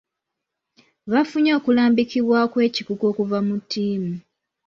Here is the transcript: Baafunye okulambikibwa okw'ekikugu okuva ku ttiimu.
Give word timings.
Baafunye 1.11 1.51
okulambikibwa 1.59 2.35
okw'ekikugu 2.45 3.03
okuva 3.11 3.39
ku 3.47 3.55
ttiimu. 3.61 4.13